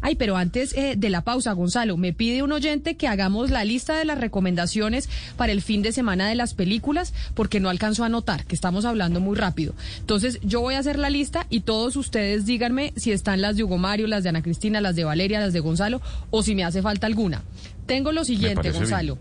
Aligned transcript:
Ay, 0.00 0.16
pero 0.16 0.36
antes 0.36 0.72
eh, 0.76 0.94
de 0.96 1.10
la 1.10 1.22
pausa, 1.22 1.52
Gonzalo, 1.52 1.96
me 1.96 2.12
pide 2.12 2.42
un 2.42 2.52
oyente 2.52 2.96
que 2.96 3.08
hagamos 3.08 3.50
la 3.50 3.64
lista 3.64 3.96
de 3.98 4.04
las 4.04 4.18
recomendaciones 4.18 5.08
para 5.36 5.52
el 5.52 5.62
fin 5.62 5.82
de 5.82 5.92
semana 5.92 6.28
de 6.28 6.34
las 6.34 6.54
películas, 6.54 7.12
porque 7.34 7.60
no 7.60 7.68
alcanzo 7.68 8.02
a 8.02 8.06
anotar, 8.06 8.44
que 8.46 8.54
estamos 8.54 8.84
hablando 8.84 9.20
muy 9.20 9.36
rápido. 9.36 9.74
Entonces, 9.98 10.38
yo 10.42 10.60
voy 10.60 10.74
a 10.74 10.78
hacer 10.78 10.98
la 10.98 11.10
lista 11.10 11.46
y 11.50 11.60
todos 11.60 11.96
ustedes 11.96 12.46
díganme 12.46 12.92
si 12.96 13.12
están 13.12 13.40
las 13.40 13.56
de 13.56 13.64
Hugo 13.64 13.78
Mario, 13.78 14.06
las 14.06 14.22
de 14.22 14.28
Ana 14.30 14.42
Cristina, 14.42 14.80
las 14.80 14.96
de 14.96 15.04
Valeria, 15.04 15.40
las 15.40 15.52
de 15.52 15.60
Gonzalo, 15.60 16.00
o 16.30 16.42
si 16.42 16.54
me 16.54 16.64
hace 16.64 16.82
falta 16.82 17.06
alguna. 17.06 17.42
Tengo 17.86 18.12
lo 18.12 18.24
siguiente, 18.24 18.70
Gonzalo. 18.70 19.18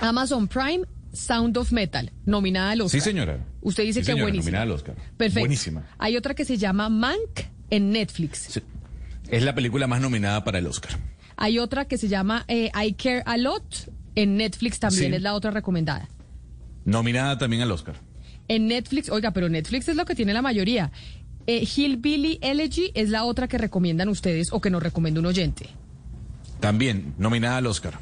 Amazon 0.00 0.48
Prime, 0.48 0.84
Sound 1.12 1.56
of 1.58 1.72
Metal, 1.72 2.10
nominada 2.24 2.70
al 2.70 2.80
Oscar. 2.80 3.00
Sí, 3.00 3.04
señora. 3.04 3.38
Usted 3.60 3.84
dice 3.84 4.00
Sí, 4.00 4.06
que 4.06 4.12
señora, 4.12 4.24
buenísima. 4.24 4.44
nominada 4.44 4.62
al 4.64 4.70
Oscar. 4.72 4.94
Perfecto. 5.16 5.40
Buenísima. 5.40 5.84
Hay 5.98 6.16
otra 6.16 6.34
que 6.34 6.44
se 6.44 6.56
llama 6.56 6.88
Mank 6.88 7.40
en 7.70 7.90
Netflix. 7.90 8.38
Sí. 8.50 8.60
Es 9.32 9.42
la 9.42 9.54
película 9.54 9.86
más 9.88 10.00
nominada 10.00 10.44
para 10.44 10.58
el 10.60 10.66
Oscar. 10.68 10.92
Hay 11.36 11.58
otra 11.58 11.86
que 11.86 11.98
se 11.98 12.06
llama 12.06 12.44
eh, 12.46 12.70
I 12.80 12.92
Care 12.92 13.22
a 13.26 13.36
Lot 13.36 13.90
en 14.14 14.36
Netflix 14.36 14.78
también 14.78 15.10
Sí. 15.10 15.16
es 15.16 15.22
la 15.22 15.34
otra 15.34 15.50
recomendada. 15.50 16.08
Nominada 16.84 17.38
también 17.38 17.62
al 17.62 17.70
Oscar. 17.72 17.96
En 18.48 18.66
Netflix, 18.68 19.08
oiga, 19.08 19.30
pero 19.30 19.48
Netflix 19.48 19.88
es 19.88 19.96
lo 19.96 20.04
que 20.04 20.14
tiene 20.14 20.34
la 20.34 20.42
mayoría. 20.42 20.92
Eh, 21.46 21.66
Hillbilly 21.76 22.38
Elegy 22.42 22.92
es 22.94 23.08
la 23.08 23.24
otra 23.24 23.48
que 23.48 23.56
recomiendan 23.58 24.08
ustedes 24.08 24.52
o 24.52 24.60
que 24.60 24.68
nos 24.70 24.82
recomienda 24.82 25.18
un 25.20 25.26
oyente. 25.26 25.66
También 26.60 27.14
nominada 27.18 27.56
al 27.56 27.66
Oscar. 27.66 27.94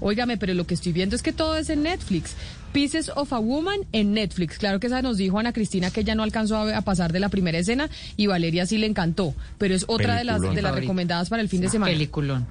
Óigame, 0.00 0.36
pero 0.38 0.54
lo 0.54 0.64
que 0.66 0.74
estoy 0.74 0.92
viendo 0.92 1.16
es 1.16 1.22
que 1.22 1.32
todo 1.32 1.56
es 1.56 1.68
en 1.70 1.82
Netflix. 1.82 2.36
Pieces 2.72 3.10
of 3.14 3.32
a 3.32 3.38
Woman 3.38 3.80
en 3.92 4.12
Netflix. 4.12 4.58
Claro 4.58 4.80
que 4.80 4.86
esa 4.88 5.02
nos 5.02 5.16
dijo 5.16 5.38
Ana 5.38 5.52
Cristina 5.52 5.90
que 5.90 6.00
ella 6.00 6.14
no 6.14 6.22
alcanzó 6.22 6.56
a, 6.56 6.76
a 6.76 6.82
pasar 6.82 7.12
de 7.12 7.20
la 7.20 7.28
primera 7.28 7.58
escena 7.58 7.88
y 8.16 8.26
Valeria 8.26 8.66
sí 8.66 8.78
le 8.78 8.86
encantó. 8.86 9.34
Pero 9.58 9.74
es 9.74 9.84
otra 9.88 10.16
de 10.16 10.24
las, 10.24 10.40
de 10.40 10.62
las 10.62 10.74
recomendadas 10.74 11.28
para 11.28 11.42
el 11.42 11.48
fin 11.48 11.60
de 11.60 11.68
semana. 11.68 11.92
Peliculón. 11.92 12.46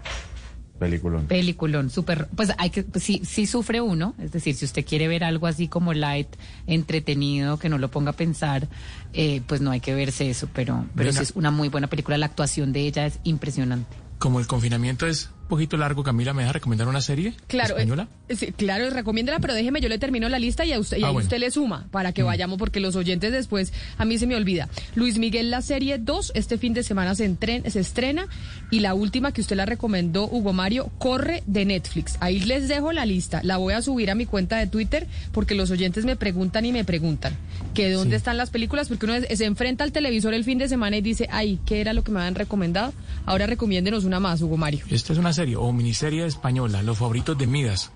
Peliculón. 0.77 1.25
Peliculón, 1.25 1.89
súper, 1.89 2.27
pues 2.35 2.53
hay 2.57 2.69
que, 2.69 2.83
pues, 2.83 3.03
sí, 3.03 3.21
sí 3.25 3.47
sufre 3.47 3.81
uno, 3.81 4.13
es 4.19 4.31
decir, 4.31 4.53
si 4.53 4.63
usted 4.65 4.85
quiere 4.85 5.07
ver 5.07 5.23
algo 5.23 5.47
así 5.47 5.67
como 5.67 5.91
light, 5.93 6.27
entretenido, 6.67 7.57
que 7.57 7.67
no 7.67 7.79
lo 7.79 7.89
ponga 7.89 8.11
a 8.11 8.15
pensar, 8.15 8.67
eh, 9.13 9.41
pues 9.47 9.59
no 9.59 9.71
hay 9.71 9.79
que 9.79 9.95
verse 9.95 10.29
eso, 10.29 10.47
pero, 10.53 10.85
pero 10.95 11.09
Venga. 11.09 11.19
sí 11.19 11.23
es 11.23 11.31
una 11.35 11.49
muy 11.49 11.69
buena 11.69 11.87
película, 11.87 12.17
la 12.19 12.27
actuación 12.27 12.73
de 12.73 12.81
ella 12.81 13.07
es 13.07 13.19
impresionante. 13.23 14.06
Como 14.19 14.39
el 14.39 14.47
confinamiento 14.47 15.05
es 15.05 15.29
un 15.43 15.47
poquito 15.49 15.77
largo, 15.77 16.03
Camila, 16.03 16.33
¿me 16.33 16.41
deja 16.41 16.51
recomendar 16.53 16.87
una 16.89 16.99
serie 17.01 17.33
Claro, 17.47 17.75
eh, 17.77 17.81
española? 17.83 18.07
sí, 18.35 18.47
claro, 18.51 18.89
recomiéndela, 18.89 19.39
pero 19.39 19.53
déjeme, 19.53 19.79
yo 19.79 19.87
le 19.87 19.97
termino 19.97 20.27
la 20.27 20.39
lista 20.39 20.65
y, 20.65 20.73
a 20.73 20.79
usted, 20.79 20.97
y 20.97 21.03
Ah, 21.03 21.07
ahí 21.07 21.13
bueno. 21.13 21.25
usted 21.25 21.37
le 21.37 21.51
suma 21.51 21.87
para 21.91 22.11
que 22.11 22.21
vayamos, 22.23 22.57
porque 22.57 22.81
los 22.81 22.97
oyentes 22.97 23.31
después, 23.31 23.71
a 23.97 24.03
mí 24.03 24.17
se 24.17 24.27
me 24.27 24.35
olvida. 24.35 24.67
Luis 24.95 25.19
Miguel, 25.19 25.49
la 25.51 25.61
serie 25.61 25.99
2, 25.99 26.33
este 26.35 26.57
fin 26.57 26.73
de 26.73 26.83
semana 26.83 27.15
se, 27.15 27.29
entren- 27.31 27.65
se 27.69 27.79
estrena, 27.79 28.27
y 28.71 28.81
la 28.81 28.93
última 28.93 29.31
que 29.31 29.39
usted 29.39 29.55
la 29.55 29.65
recomendó, 29.65 30.25
Hugo 30.27 30.51
Mario, 30.51 30.91
Corre 30.97 31.43
de 31.45 31.63
Netflix. 31.63 32.17
Ahí 32.19 32.39
les 32.41 32.67
dejo 32.67 32.91
la 32.91 33.05
lista, 33.05 33.39
la 33.43 33.55
voy 33.55 33.73
a 33.73 33.81
subir 33.81 34.11
a 34.11 34.15
mi 34.15 34.25
cuenta 34.25 34.57
de 34.57 34.67
Twitter, 34.67 35.07
porque 35.31 35.55
los 35.55 35.71
oyentes 35.71 36.03
me 36.03 36.17
preguntan 36.17 36.65
y 36.65 36.73
me 36.73 36.83
preguntan 36.83 37.37
que 37.73 37.89
dónde 37.91 38.17
están 38.17 38.35
las 38.35 38.49
películas, 38.49 38.89
porque 38.89 39.05
uno 39.05 39.13
se 39.33 39.45
enfrenta 39.45 39.85
al 39.85 39.93
televisor 39.93 40.33
el 40.33 40.43
fin 40.43 40.57
de 40.57 40.67
semana 40.67 40.97
y 40.97 41.01
dice, 41.01 41.29
ay, 41.31 41.59
¿qué 41.65 41.79
era 41.79 41.93
lo 41.93 42.03
que 42.03 42.11
me 42.11 42.19
habían 42.19 42.35
recomendado? 42.35 42.93
Ahora 43.27 43.45
recomiéndenos 43.45 44.05
una 44.05 44.21
más, 44.21 44.41
Hugo 44.41 44.55
Mario. 44.55 44.85
Esta 44.89 45.11
es 45.11 45.19
una 45.19 45.33
serie 45.33 45.57
o 45.57 45.73
miniserie 45.73 46.25
española, 46.25 46.81
Los 46.81 46.97
favoritos 46.97 47.37
de 47.37 47.45
Midas. 47.45 47.91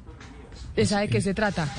¿Esa 0.75 0.99
de 0.99 1.07
qué 1.07 1.21
se 1.21 1.33
trata? 1.33 1.73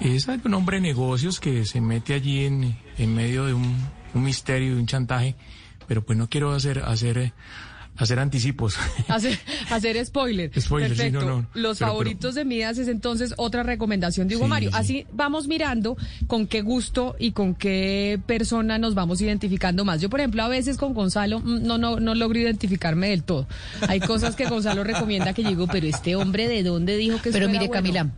Es 0.00 0.28
un 0.28 0.52
hombre 0.52 0.76
de 0.76 0.82
negocios 0.82 1.40
que 1.40 1.64
se 1.64 1.80
mete 1.80 2.12
allí 2.12 2.44
en, 2.44 2.78
en 2.98 3.14
medio 3.14 3.46
de 3.46 3.54
un, 3.54 3.74
un 4.12 4.22
misterio, 4.22 4.74
de 4.74 4.80
un 4.80 4.86
chantaje, 4.86 5.34
pero 5.88 6.04
pues 6.04 6.18
no 6.18 6.28
quiero 6.28 6.52
hacer, 6.52 6.80
hacer, 6.80 7.32
hacer 7.96 8.18
anticipos. 8.18 8.76
Hacer, 9.08 9.38
hacer 9.70 10.04
spoiler. 10.06 10.50
Spoiler, 10.58 10.90
sí, 10.92 10.96
Perfecto. 10.96 11.20
no, 11.20 11.40
no. 11.42 11.46
Los 11.54 11.78
Pero- 11.78 11.90
favoritos 11.90 12.34
de 12.34 12.44
Midas 12.46 12.78
es 12.78 12.88
entonces 12.88 13.34
otra 13.36 13.62
recomendación 13.62 14.26
de 14.28 14.36
Hugo 14.36 14.46
Sí, 14.46 14.48
Mario. 14.50 14.70
sí. 14.70 14.76
Así 14.78 15.06
vamos 15.12 15.48
mirando 15.48 15.96
con 16.26 16.46
qué 16.46 16.62
gusto 16.62 17.14
y 17.18 17.32
con 17.32 17.54
qué 17.54 18.18
persona 18.26 18.78
nos 18.78 18.94
vamos 18.94 19.20
identificando 19.20 19.84
más. 19.84 20.00
Yo, 20.00 20.08
por 20.08 20.20
ejemplo, 20.20 20.42
a 20.42 20.48
veces 20.48 20.76
con 20.78 20.94
Gonzalo 20.94 21.40
mm, 21.40 21.62
no, 21.66 21.76
no, 21.78 22.00
no 22.00 22.14
logro 22.14 22.38
identificarme 22.38 23.10
del 23.10 23.22
todo. 23.22 23.46
Hay 23.88 24.00
cosas 24.00 24.34
que 24.36 24.46
Gonzalo 24.48 24.82
recomienda 24.84 25.34
que 25.34 25.42
yo 25.42 25.50
digo, 25.50 25.66
pero 25.66 25.86
este 25.86 26.16
hombre 26.16 26.48
de 26.48 26.62
dónde 26.62 26.96
dijo 26.96 27.20
que 27.20 27.30
Pero 27.32 27.48
mire, 27.48 27.58
bueno? 27.66 27.72
Camila, 27.72 28.10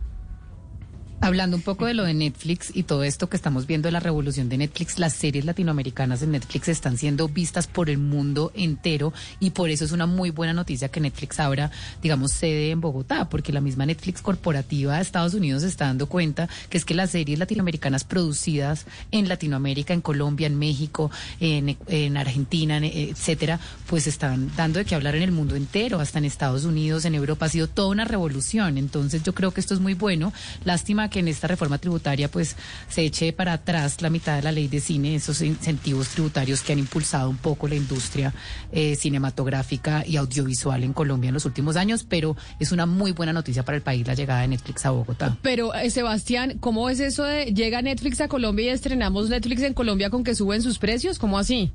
hablando 1.23 1.55
un 1.55 1.63
poco 1.63 1.85
de 1.85 1.93
lo 1.93 2.03
de 2.03 2.13
Netflix 2.13 2.69
y 2.73 2.83
todo 2.83 3.03
esto 3.03 3.29
que 3.29 3.37
estamos 3.37 3.65
viendo 3.65 3.89
la 3.91 3.99
revolución 3.99 4.49
de 4.49 4.57
Netflix, 4.57 4.99
las 4.99 5.13
series 5.13 5.45
latinoamericanas 5.45 6.21
en 6.21 6.31
Netflix 6.31 6.67
están 6.67 6.97
siendo 6.97 7.29
vistas 7.29 7.67
por 7.67 7.89
el 7.89 7.97
mundo 7.97 8.51
entero 8.55 9.13
y 9.39 9.51
por 9.51 9.69
eso 9.69 9.85
es 9.85 9.91
una 9.93 10.05
muy 10.05 10.31
buena 10.31 10.53
noticia 10.53 10.89
que 10.89 10.99
Netflix 10.99 11.39
ahora, 11.39 11.71
digamos, 12.01 12.31
sede 12.31 12.71
en 12.71 12.81
Bogotá, 12.81 13.29
porque 13.29 13.53
la 13.53 13.61
misma 13.61 13.85
Netflix 13.85 14.21
corporativa 14.21 14.95
de 14.97 15.01
Estados 15.01 15.33
Unidos 15.33 15.61
se 15.63 15.69
está 15.69 15.85
dando 15.85 16.07
cuenta 16.07 16.49
que 16.69 16.77
es 16.77 16.85
que 16.85 16.93
las 16.93 17.11
series 17.11 17.39
latinoamericanas 17.39 18.03
producidas 18.03 18.85
en 19.11 19.29
Latinoamérica, 19.29 19.93
en 19.93 20.01
Colombia, 20.01 20.47
en 20.47 20.59
México, 20.59 21.09
en, 21.39 21.77
en 21.87 22.17
Argentina, 22.17 22.77
en- 22.77 22.83
etcétera, 22.83 23.59
pues 23.87 24.07
están 24.07 24.51
dando 24.57 24.79
de 24.79 24.85
qué 24.85 24.95
hablar 24.95 25.15
en 25.15 25.23
el 25.23 25.31
mundo 25.31 25.55
entero, 25.55 25.99
hasta 25.99 26.19
en 26.19 26.25
Estados 26.25 26.65
Unidos, 26.65 27.05
en 27.05 27.15
Europa, 27.15 27.45
ha 27.45 27.49
sido 27.49 27.67
toda 27.67 27.89
una 27.89 28.05
revolución. 28.05 28.77
Entonces 28.77 29.23
yo 29.23 29.33
creo 29.33 29.51
que 29.51 29.61
esto 29.61 29.73
es 29.73 29.79
muy 29.79 29.93
bueno. 29.93 30.33
Lástima 30.65 31.09
que 31.13 31.19
en 31.19 31.27
esta 31.27 31.47
reforma 31.47 31.77
tributaria 31.77 32.27
pues 32.27 32.57
se 32.89 33.03
eche 33.03 33.31
para 33.31 33.53
atrás 33.53 34.01
la 34.01 34.09
mitad 34.09 34.35
de 34.35 34.41
la 34.41 34.51
ley 34.51 34.67
de 34.67 34.81
cine, 34.81 35.15
esos 35.15 35.41
incentivos 35.41 36.09
tributarios 36.09 36.61
que 36.61 36.73
han 36.73 36.79
impulsado 36.79 37.29
un 37.29 37.37
poco 37.37 37.67
la 37.67 37.75
industria 37.75 38.33
eh, 38.71 38.95
cinematográfica 38.95 40.03
y 40.05 40.17
audiovisual 40.17 40.83
en 40.83 40.91
Colombia 40.91 41.27
en 41.27 41.35
los 41.35 41.45
últimos 41.45 41.75
años, 41.75 42.03
pero 42.03 42.35
es 42.59 42.71
una 42.71 42.87
muy 42.87 43.11
buena 43.11 43.31
noticia 43.31 43.63
para 43.63 43.77
el 43.77 43.83
país 43.83 44.05
la 44.07 44.15
llegada 44.15 44.41
de 44.41 44.47
Netflix 44.47 44.85
a 44.85 44.89
Bogotá. 44.89 45.37
Pero, 45.43 45.73
eh, 45.75 45.91
Sebastián, 45.91 46.57
¿cómo 46.59 46.89
es 46.89 46.99
eso 46.99 47.23
de 47.23 47.53
llega 47.53 47.81
Netflix 47.83 48.19
a 48.19 48.27
Colombia 48.27 48.65
y 48.65 48.69
estrenamos 48.69 49.29
Netflix 49.29 49.61
en 49.61 49.75
Colombia 49.75 50.09
con 50.09 50.23
que 50.23 50.33
suben 50.33 50.63
sus 50.63 50.79
precios? 50.79 51.19
¿Cómo 51.19 51.37
así? 51.37 51.71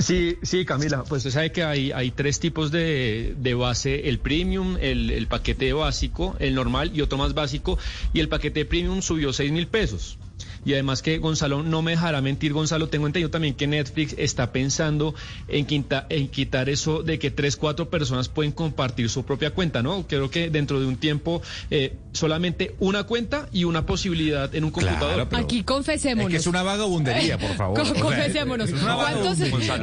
Sí, 0.00 0.38
sí, 0.42 0.64
Camila, 0.64 1.04
pues 1.04 1.20
usted 1.20 1.30
sabe 1.30 1.52
que 1.52 1.62
hay, 1.62 1.92
hay 1.92 2.10
tres 2.10 2.40
tipos 2.40 2.72
de, 2.72 3.34
de 3.38 3.54
base, 3.54 4.08
el 4.08 4.18
premium, 4.18 4.76
el, 4.80 5.10
el 5.10 5.28
paquete 5.28 5.72
básico, 5.72 6.34
el 6.40 6.54
normal 6.56 6.90
y 6.94 7.00
otro 7.00 7.16
más 7.16 7.32
básico, 7.32 7.78
y 8.12 8.18
el 8.18 8.28
paquete 8.28 8.64
premium 8.64 9.02
subió 9.02 9.32
seis 9.32 9.52
mil 9.52 9.68
pesos. 9.68 10.18
Y 10.64 10.72
además 10.72 11.02
que 11.02 11.18
Gonzalo 11.18 11.62
no 11.62 11.82
me 11.82 11.92
dejará 11.92 12.20
mentir, 12.20 12.52
Gonzalo, 12.52 12.88
tengo 12.88 13.06
entendido 13.06 13.30
también 13.30 13.54
que 13.54 13.66
Netflix 13.66 14.14
está 14.18 14.52
pensando 14.52 15.14
en, 15.48 15.66
quinta- 15.66 16.06
en 16.08 16.28
quitar 16.28 16.68
eso 16.68 17.02
de 17.02 17.18
que 17.18 17.30
tres, 17.30 17.56
cuatro 17.56 17.90
personas 17.90 18.28
pueden 18.28 18.52
compartir 18.52 19.08
su 19.10 19.24
propia 19.24 19.50
cuenta, 19.50 19.82
¿no? 19.82 20.06
Creo 20.06 20.30
que 20.30 20.50
dentro 20.50 20.80
de 20.80 20.86
un 20.86 20.96
tiempo 20.96 21.42
eh, 21.70 21.96
solamente 22.12 22.74
una 22.78 23.04
cuenta 23.04 23.48
y 23.52 23.64
una 23.64 23.86
posibilidad 23.86 24.54
en 24.54 24.64
un 24.64 24.70
Claro, 24.70 24.88
computador. 24.98 25.28
pero- 25.28 25.42
Aquí 25.44 25.62
confesémonos. 25.64 26.28
Es 26.28 26.32
que 26.32 26.36
es 26.38 26.46
una 26.46 26.62
vagabundería, 26.62 27.38
por 27.38 27.54
favor. 27.56 27.76
Co- 27.82 27.82
O 27.82 27.92
sea, 27.94 28.02
confesémonos. 28.02 28.70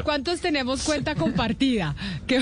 ¿Cuántos, 0.03 0.39
tenemos 0.41 0.81
cuenta 0.83 1.15
compartida? 1.15 1.95
¿Qué- 2.27 2.41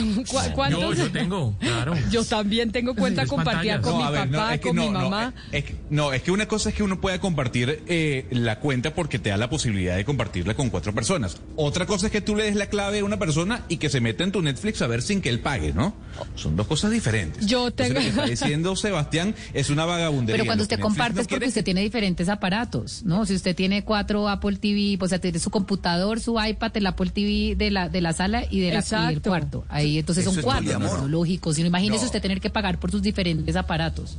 ¿Cuántos? 0.56 0.98
Yo, 0.98 1.06
yo 1.06 1.12
tengo, 1.12 1.56
claro. 1.60 1.94
Yo 2.12 2.24
también 2.24 2.72
tengo 2.72 2.96
cuenta 2.96 3.26
compartida 3.26 3.82
con 3.82 3.94
No, 3.94 3.98
mi 3.98 4.04
no, 4.04 4.32
papá, 4.32 4.54
es 4.56 4.62
que 4.62 4.68
con 4.68 4.76
no, 4.76 4.82
mi 4.84 4.90
mamá. 4.90 5.34
es 5.52 5.64
que- 5.66 5.76
no, 5.90 6.14
es 6.14 6.22
que 6.22 6.32
una 6.32 6.48
cosa 6.48 6.70
es 6.70 6.76
que 6.76 6.84
uno 6.84 7.00
pueda 7.02 7.20
compartir 7.20 7.84
eh, 7.88 8.28
la 8.32 8.60
cuenta 8.60 8.94
porque 8.94 9.20
te 9.20 9.30
da 9.30 9.38
la 9.38 9.50
posibilidad 9.50 9.96
de 9.96 10.06
compartirla 10.06 10.54
con 10.54 10.70
cuatro 10.70 10.94
personas. 10.94 11.38
Otra 11.56 11.86
cosa 11.86 12.08
es 12.08 12.12
que 12.12 12.22
tú 12.22 12.36
le 12.36 12.44
des 12.44 12.56
la 12.56 12.68
clave 12.68 13.00
a 13.00 13.04
una 13.06 13.18
persona 13.18 13.64
y 13.70 13.78
que 13.78 13.90
se 13.90 14.02
meta 14.02 14.24
en 14.24 14.32
tu 14.32 14.42
Netflix 14.42 14.82
a 14.82 14.88
ver 14.88 15.02
sin 15.02 15.22
que 15.22 15.30
él 15.30 15.40
pague, 15.40 15.74
¿no? 15.74 15.96
Son 16.36 16.56
dos 16.56 16.68
cosas 16.68 16.92
diferentes. 16.92 17.46
Yo 17.46 17.68
Entonces, 17.68 17.96
tengo- 17.96 18.00
lo 18.00 18.04
que 18.04 18.10
está 18.34 18.46
diciendo 18.46 18.76
Sebastián 18.76 19.36
es 19.54 19.70
una 19.70 19.86
vagabundería. 19.86 20.36
Pero 20.38 20.46
cuando 20.46 20.64
usted 20.64 20.78
Netflix 20.78 20.90
comparte 20.96 21.16
no 21.16 21.22
es 21.22 21.28
porque 21.28 21.36
quiere 21.40 21.48
usted 21.50 21.64
tiene 21.64 21.82
diferentes 21.82 22.30
aparatos, 22.30 23.04
¿no? 23.04 23.26
Si 23.26 23.34
usted 23.36 23.56
tiene 23.56 23.84
cuatro 23.84 24.28
Apple 24.30 24.58
TV, 24.58 24.98
pues 25.00 25.10
o 25.10 25.12
sea, 25.12 25.20
tiene 25.20 25.40
su 25.40 25.50
computador, 25.50 26.20
su 26.20 26.38
iPad, 26.40 26.76
el 26.78 26.88
Apple 26.88 27.10
TV 27.10 27.56
de 27.56 27.72
la, 27.72 27.90
de 27.90 28.02
la 28.02 28.14
sala 28.14 28.44
y, 28.50 28.60
de 28.60 28.72
la, 28.74 28.80
y 28.82 29.06
del 29.14 29.22
cuarto. 29.22 29.66
Ahí 29.70 29.98
entonces 30.00 30.24
Eso 30.24 30.32
son 30.32 30.40
es 30.40 30.46
cuatro. 30.46 30.80
¿no? 30.80 31.08
lógico. 31.08 31.54
Si 31.54 31.62
no, 31.62 31.68
imagínese 31.68 32.02
No. 32.04 32.06
usted 32.08 32.22
tener 32.22 32.40
que 32.42 32.50
pagar 32.50 32.80
por 32.80 32.92
sus 32.92 33.02
diferentes 33.02 33.56
aparatos. 33.56 34.18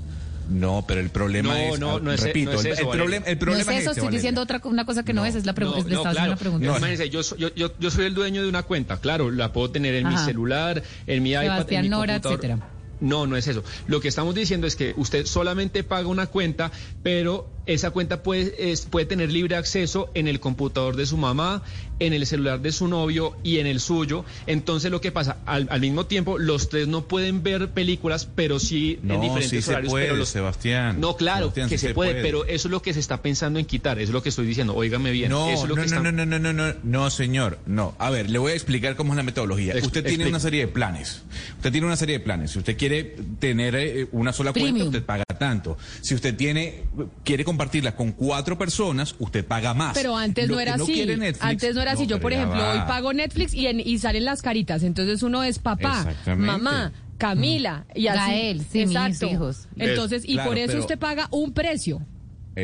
No, 0.51 0.85
pero 0.87 1.01
el 1.01 1.11
problema 1.11 1.55
No, 1.55 1.75
es, 1.75 1.81
no, 1.81 2.01
no 2.01 2.13
es- 2.13 2.21
repito, 2.21 2.53
no 2.53 2.59
es 2.59 2.65
el- 2.67 2.73
eso, 2.73 2.81
el, 2.83 2.87
Valeria. 2.89 3.03
problema, 3.05 3.27
el 3.27 3.35
No 3.35 3.41
problema 3.41 3.63
es 3.63 3.69
eso, 3.69 3.77
este, 3.79 3.91
estoy 3.91 4.03
Valeria. 4.03 4.19
diciendo 4.19 4.41
otra, 4.43 4.61
una 4.65 4.85
cosa 4.85 5.05
que 5.05 5.13
no, 5.13 5.25
es, 5.25 5.35
es 5.37 5.47
la 5.47 5.53
pregunta, 5.55 5.79
le 5.89 5.95
estaba 5.95 6.11
haciendo 6.11 6.31
una 6.33 6.37
pregunta. 6.41 6.67
No, 6.67 6.77
imagínense, 6.77 7.09
yo, 7.09 7.21
yo, 7.39 7.71
yo, 7.79 7.91
soy 7.91 8.07
el 8.07 8.15
dueño 8.15 8.43
de 8.43 8.49
una 8.49 8.65
cuenta, 8.65 8.99
claro, 9.01 9.31
la 9.31 9.53
puedo 9.53 9.71
tener 9.71 9.95
en 9.95 10.09
mi 10.09 10.19
celular, 10.19 10.83
en 11.07 11.23
mi 11.23 11.31
iPad, 11.31 11.71
en 11.73 11.83
mi 11.83 11.89
Nora, 11.89 12.15
computador. 12.15 12.39
etcétera. 12.45 12.69
No, 13.01 13.27
no 13.27 13.37
es 13.39 13.47
eso. 13.49 13.65
Lo 13.87 14.01
que 14.01 14.09
estamos 14.09 14.35
diciendo 14.35 14.67
es 14.67 14.77
que 14.77 14.93
usted 14.99 15.25
solamente 15.25 15.85
paga 15.85 16.07
una 16.09 16.27
cuenta, 16.27 16.71
pero 17.03 17.49
esa 17.73 17.91
cuenta 17.91 18.23
puede, 18.23 18.73
es- 18.73 18.83
puede 18.87 19.07
tener 19.07 19.31
libre 19.31 19.57
acceso 19.57 20.11
en 20.15 20.29
el 20.29 20.41
computador 20.41 20.97
de 20.97 21.07
su 21.07 21.17
mamá, 21.17 21.63
en 21.99 22.13
el 22.15 22.27
celular 22.27 22.61
de 22.61 22.73
su 22.73 22.89
novio 22.89 23.37
y 23.43 23.59
en 23.59 23.67
el 23.67 23.79
suyo. 23.81 24.25
Entonces 24.47 24.91
lo 24.91 25.01
que 25.01 25.13
pasa, 25.13 25.37
al, 25.47 25.67
al 25.71 25.81
mismo 25.81 26.07
tiempo, 26.07 26.39
los 26.39 26.69
tres 26.71 26.89
no 26.89 27.07
pueden 27.07 27.43
ver 27.43 27.69
películas, 27.71 28.27
pero 28.35 28.59
sí 28.59 28.99
en 29.03 29.21
diferentes 29.21 29.51
sí 29.51 29.63
se 29.63 29.71
horarios. 29.71 29.91
puede, 29.93 30.07
pero 30.07 30.17
los- 30.17 30.29
Sebastián. 30.31 31.01
No, 31.01 31.17
claro, 31.17 31.47
Sebastián, 31.47 31.69
que 31.69 31.77
sí 31.79 31.83
se, 31.83 31.89
se 31.89 31.95
puede, 31.95 32.13
puede. 32.13 32.23
pero 32.23 32.45
eso 32.47 32.69
es 32.69 32.73
lo 32.73 32.81
que 32.83 32.95
se 32.95 33.01
está 33.01 33.21
pensando 33.23 33.59
en 33.59 33.67
quitar, 33.67 33.99
eso 33.99 34.09
es 34.11 34.15
lo 34.15 34.23
que 34.23 34.31
estoy 34.31 34.47
diciendo. 34.47 34.75
Óigame 34.75 35.11
bien. 35.11 35.31
No, 35.31 35.49
eso 35.51 35.65
es 35.65 35.69
lo 35.69 35.77
no, 35.77 35.83
que 35.83 35.89
no, 35.91 35.97
están- 35.97 36.03
no, 36.17 36.25
no, 36.25 36.39
no, 36.39 36.39
no, 36.39 36.53
no, 36.53 36.75
no, 36.83 37.11
señor, 37.11 37.59
no. 37.67 37.95
A 37.99 38.09
ver, 38.11 38.31
le 38.31 38.39
voy 38.39 38.53
a 38.53 38.55
explicar 38.55 38.97
cómo 38.97 39.13
es 39.13 39.17
la 39.19 39.23
metodología. 39.23 39.75
Ex- 39.75 39.87
usted 39.87 40.05
tiene 40.05 40.27
una 40.27 40.41
serie 40.41 40.61
de 40.63 40.69
planes. 40.69 41.23
Usted 41.57 41.71
tiene 41.71 41.87
una 41.87 41.97
serie 41.97 42.19
de 42.19 42.25
planes. 42.25 42.51
Si 42.53 42.59
usted 42.59 42.77
quiere 42.79 43.17
tener 43.39 43.75
eh, 43.75 44.07
una 44.13 44.33
sola 44.33 44.53
cuenta, 44.53 44.85
usted 44.85 45.03
paga 45.05 45.25
tanto. 45.39 45.77
Si 46.01 46.15
usted 46.15 46.35
tiene 46.35 46.85
quiere 47.25 47.45
compartirla 47.61 47.95
con 47.95 48.13
cuatro 48.13 48.57
personas, 48.57 49.15
usted 49.19 49.45
paga 49.45 49.75
más. 49.75 49.93
Pero 49.95 50.17
antes 50.17 50.49
Lo 50.49 50.53
no 50.53 50.57
que 50.59 50.63
era 50.63 50.75
así. 50.77 51.05
Netflix- 51.05 51.39
antes 51.43 51.75
no 51.75 51.83
era 51.83 51.93
así. 51.93 52.07
Yo, 52.07 52.19
por 52.19 52.33
ejemplo, 52.33 52.59
va. 52.59 52.73
hoy 52.73 52.79
pago 52.89 53.13
Netflix 53.13 53.53
y, 53.53 53.67
en- 53.67 53.81
y 53.81 53.99
salen 53.99 54.25
las 54.25 54.41
caritas. 54.41 54.83
Entonces 54.83 55.23
uno 55.23 55.43
es 55.45 55.59
papá, 55.59 56.07
mamá, 56.39 56.93
Camila 57.19 57.85
y 57.95 58.07
así. 58.07 58.19
Gael, 58.19 58.61
sí, 58.63 58.79
mis 58.87 58.97
Exacto. 58.97 59.27
hijos. 59.27 59.69
Entonces, 59.77 60.23
y 60.27 60.35
Claro, 60.35 60.49
por 60.51 60.59
eso 60.59 60.69
pero- 60.69 60.81
usted 60.81 60.99
paga 60.99 61.29
un 61.33 61.53
precio. 61.53 62.01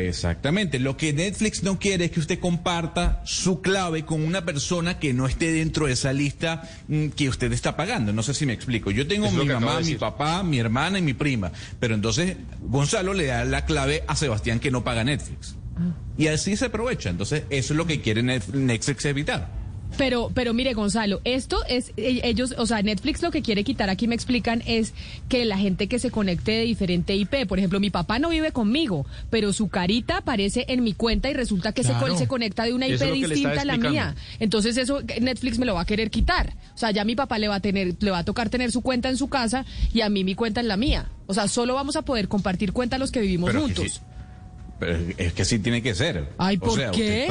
Exactamente. 0.05 0.79
Lo 0.79 0.97
que 0.97 1.13
Netflix 1.13 1.63
no 1.63 1.79
quiere 1.79 2.05
es 2.05 2.11
que 2.11 2.19
usted 2.19 2.39
comparta 2.39 3.21
su 3.25 3.61
clave 3.61 4.05
con 4.05 4.21
una 4.23 4.45
persona 4.45 4.99
que 4.99 5.13
no 5.13 5.25
esté 5.27 5.51
dentro 5.51 5.87
de 5.87 5.93
esa 5.93 6.13
lista 6.13 6.63
mm, 6.87 7.07
que 7.09 7.29
usted 7.29 7.51
está 7.53 7.75
pagando. 7.75 8.13
No 8.13 8.23
sé 8.23 8.33
si 8.33 8.45
me 8.45 8.53
explico. 8.53 8.91
Yo 8.91 9.07
tengo 9.07 9.25
Es 9.27 9.33
mi 9.33 9.45
mamá, 9.45 9.77
de 9.79 9.83
mi 9.85 9.95
papá, 9.95 10.43
mi 10.43 10.59
hermana 10.59 10.99
y 10.99 11.01
mi 11.01 11.13
prima. 11.13 11.51
Pero 11.79 11.95
entonces 11.95 12.37
Gonzalo 12.61 13.13
le 13.13 13.25
da 13.25 13.45
la 13.45 13.65
clave 13.65 14.03
a 14.07 14.15
Sebastián 14.15 14.59
que 14.59 14.71
no 14.71 14.83
paga 14.83 15.03
Netflix. 15.03 15.55
Y 16.17 16.27
así 16.27 16.57
se 16.57 16.65
aprovecha. 16.65 17.09
Entonces 17.09 17.43
eso 17.49 17.73
es 17.73 17.77
lo 17.77 17.85
que 17.85 18.01
quiere 18.01 18.23
Net- 18.23 18.47
Netflix 18.53 19.05
evitar. 19.05 19.49
Pero, 19.97 20.29
pero 20.33 20.53
mire, 20.53 20.73
Gonzalo, 20.73 21.21
esto 21.23 21.57
es, 21.67 21.91
e- 21.97 22.21
ellos, 22.23 22.53
o 22.57 22.65
sea, 22.65 22.81
Netflix 22.81 23.21
lo 23.21 23.31
que 23.31 23.41
quiere 23.41 23.63
quitar, 23.63 23.89
aquí 23.89 24.07
me 24.07 24.15
explican, 24.15 24.61
es 24.67 24.93
que 25.29 25.45
la 25.45 25.57
gente 25.57 25.87
que 25.87 25.97
se 25.99 26.11
conecte 26.11 26.51
de 26.51 26.61
diferente 26.63 27.15
IP, 27.15 27.47
por 27.47 27.57
ejemplo, 27.57 27.79
mi 27.79 27.89
papá 27.89 28.19
no 28.19 28.29
vive 28.29 28.51
conmigo, 28.51 29.05
pero 29.29 29.53
su 29.53 29.69
carita 29.69 30.17
aparece 30.17 30.65
en 30.67 30.83
mi 30.83 30.93
cuenta 30.93 31.29
y 31.29 31.33
resulta 31.33 31.71
que 31.71 31.83
se, 31.83 31.93
Claro. 31.93 32.17
se 32.17 32.27
conecta 32.27 32.63
de 32.65 32.73
una 32.73 32.87
IP 32.87 32.99
distinta 33.13 33.61
a 33.61 33.65
la 33.65 33.77
mía. 33.77 34.15
Entonces 34.39 34.77
eso 34.77 35.01
Netflix 35.21 35.57
me 35.57 35.65
lo 35.65 35.73
va 35.75 35.81
a 35.81 35.85
querer 35.85 36.11
quitar. 36.11 36.53
O 36.75 36.77
sea, 36.77 36.91
ya 36.91 37.03
mi 37.05 37.15
papá 37.15 37.39
le 37.39 37.47
va 37.47 37.55
a 37.55 37.59
tener, 37.59 37.95
le 37.99 38.11
va 38.11 38.19
a 38.19 38.23
tocar 38.25 38.49
tener 38.49 38.71
su 38.71 38.81
cuenta 38.81 39.09
en 39.09 39.17
su 39.17 39.29
casa 39.29 39.65
y 39.93 40.01
a 40.01 40.09
mí 40.09 40.23
mi 40.23 40.35
cuenta 40.35 40.59
en 40.61 40.67
la 40.67 40.77
mía. 40.77 41.09
O 41.25 41.33
sea, 41.33 41.47
solo 41.47 41.73
vamos 41.73 41.95
a 41.95 42.03
poder 42.03 42.27
compartir 42.27 42.71
cuenta 42.71 42.97
los 42.97 43.11
que 43.11 43.19
vivimos 43.21 43.49
Pero 43.49 43.65
que 43.65 43.73
juntos. 43.75 43.93
sí. 43.93 43.99
Pero 44.79 44.99
es 45.17 45.33
que 45.33 45.43
sí 45.45 45.59
tiene 45.59 45.81
que 45.81 45.95
ser. 45.95 46.29
Ay, 46.37 46.57
O 46.61 46.65
¿por 46.65 46.75
sea, 46.77 46.91
qué? 46.91 47.27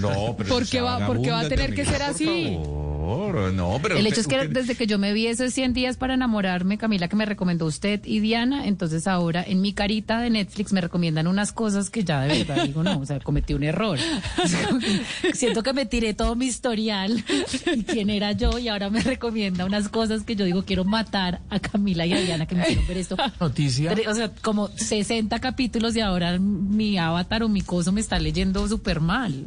No, 0.00 0.34
pero 0.38 0.48
¿Por 0.48 0.66
qué 0.66 0.80
va- 0.80 1.06
por 1.06 1.20
qué 1.20 1.30
va 1.30 1.40
a 1.40 1.48
tener 1.48 1.74
que 1.74 1.84
ser 1.84 1.94
por 1.98 2.02
así? 2.02 2.56
Favor. 3.06 3.52
No, 3.52 3.78
pero 3.82 3.96
El 3.96 4.06
usted- 4.06 4.12
hecho 4.12 4.20
es 4.22 4.26
que 4.26 4.36
usted- 4.36 4.50
desde 4.50 4.74
que 4.74 4.86
yo 4.86 4.98
me 4.98 5.12
vi 5.12 5.26
esos 5.26 5.52
100 5.52 5.72
días 5.72 5.96
para 5.96 6.14
enamorarme, 6.14 6.78
Camila, 6.78 7.08
que 7.08 7.16
me 7.16 7.26
recomendó 7.26 7.66
usted 7.66 8.00
y 8.04 8.20
Diana, 8.20 8.66
entonces 8.66 9.06
ahora 9.06 9.44
en 9.46 9.60
mi 9.60 9.72
carita 9.72 10.20
de 10.20 10.30
Netflix 10.30 10.72
me 10.72 10.80
recomiendan 10.80 11.26
unas 11.26 11.52
cosas 11.52 11.90
que 11.90 12.04
ya 12.04 12.22
de 12.22 12.44
verdad 12.44 12.64
digo, 12.64 12.82
no, 12.82 12.98
o 12.98 13.06
sea, 13.06 13.20
cometí 13.20 13.54
un 13.54 13.62
error. 13.64 13.98
Siento 15.34 15.62
que 15.62 15.72
me 15.72 15.86
tiré 15.86 16.14
todo 16.14 16.36
mi 16.36 16.46
historial 16.46 17.24
y 17.74 17.82
quién 17.84 18.10
era 18.10 18.32
yo 18.32 18.58
y 18.58 18.68
ahora 18.68 18.90
me 18.90 19.00
recomienda 19.00 19.64
unas 19.64 19.88
cosas 19.88 20.22
que 20.22 20.36
yo 20.36 20.44
digo, 20.44 20.64
quiero 20.64 20.84
matar 20.84 21.40
a 21.50 21.58
Camila 21.60 22.06
y 22.06 22.12
a 22.12 22.20
Diana 22.20 22.46
que 22.46 22.54
me 22.54 22.62
hicieron 22.62 22.86
ver 22.86 22.98
esto. 22.98 23.16
Noticia. 23.40 23.94
O 24.08 24.14
sea, 24.14 24.30
como 24.42 24.68
60 24.68 25.38
capítulos 25.40 25.96
y 25.96 26.00
ahora 26.00 26.38
mi 26.38 26.98
avatar 26.98 27.42
o 27.42 27.48
mi 27.48 27.60
coso 27.62 27.92
me 27.92 28.00
está 28.00 28.18
leyendo 28.18 28.66
súper 28.68 29.00
mal. 29.00 29.46